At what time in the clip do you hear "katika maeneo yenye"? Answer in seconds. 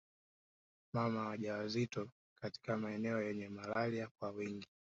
2.41-3.49